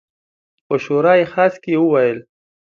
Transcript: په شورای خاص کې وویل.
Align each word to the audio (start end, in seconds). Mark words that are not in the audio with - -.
په 0.65 0.75
شورای 0.83 1.21
خاص 1.31 1.53
کې 1.63 1.73
وویل. 1.77 2.19